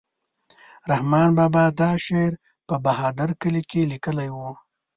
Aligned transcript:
رحمان 0.91 1.29
بابا 1.37 1.63
دا 1.79 1.91
شعر 2.05 2.33
په 2.67 2.75
بهادر 2.85 3.29
کلي 3.41 3.63
کې 3.69 3.89
لیکلی 3.91 4.29
و. 4.33 4.37